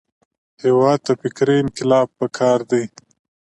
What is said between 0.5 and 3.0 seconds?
هېواد ته فکري انقلاب پکار دی